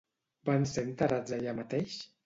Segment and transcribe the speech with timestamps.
[0.49, 2.05] Van ser enterrats allà mateix?